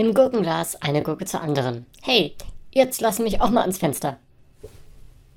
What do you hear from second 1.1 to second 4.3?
zur anderen. Hey, jetzt lass mich auch mal ans Fenster.